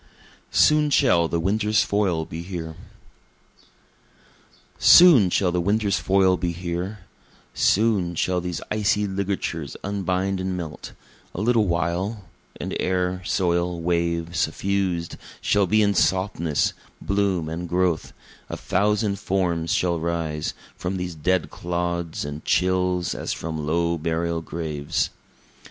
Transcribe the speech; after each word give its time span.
Soon 0.49 0.89
Shall 0.89 1.27
the 1.27 1.39
Winter's 1.39 1.83
Foil 1.83 2.25
Be 2.25 2.41
Here 2.41 2.75
Soon 4.79 5.29
shall 5.29 5.51
the 5.51 5.61
winter's 5.61 5.99
foil 5.99 6.37
be 6.37 6.53
here; 6.53 7.01
Soon 7.53 8.15
shall 8.15 8.41
these 8.41 8.61
icy 8.71 9.05
ligatures 9.05 9.77
unbind 9.83 10.39
and 10.39 10.57
melt 10.57 10.93
A 11.35 11.39
little 11.41 11.67
while, 11.67 12.23
And 12.59 12.75
air, 12.79 13.21
soil, 13.23 13.79
wave, 13.79 14.35
suffused 14.35 15.17
shall 15.39 15.67
be 15.67 15.83
in 15.83 15.93
softness, 15.93 16.73
bloom 16.99 17.47
and 17.47 17.69
growth 17.69 18.11
a 18.49 18.57
thousand 18.57 19.19
forms 19.19 19.71
shall 19.71 19.99
rise 19.99 20.55
From 20.75 20.97
these 20.97 21.13
dead 21.13 21.51
clods 21.51 22.25
and 22.25 22.43
chills 22.43 23.13
as 23.13 23.33
from 23.33 23.67
low 23.67 23.99
burial 23.99 24.41
graves. 24.41 25.11